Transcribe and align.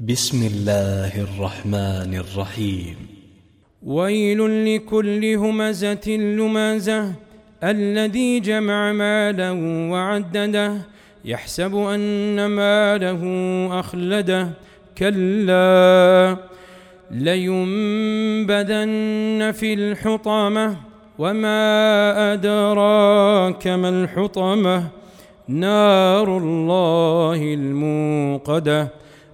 بسم 0.00 0.46
الله 0.46 1.20
الرحمن 1.20 2.14
الرحيم. 2.14 2.96
ويل 3.82 4.74
لكل 4.74 5.24
همزة 5.36 6.10
لمازة 6.10 7.12
الذي 7.64 8.40
جمع 8.40 8.92
مالا 8.92 9.50
وعدده 9.92 10.72
يحسب 11.24 11.76
أن 11.76 12.46
ماله 12.46 13.22
أخلده. 13.80 14.48
كلا 14.98 16.36
لينبذن 17.10 18.52
في 19.52 19.74
الحطمة 19.74 20.76
وما 21.18 22.32
أدراك 22.32 23.66
ما 23.66 23.88
الحطمة؟ 23.88 24.88
نار 25.48 26.38
الله 26.38 27.54
الموقدة. 27.54 29.07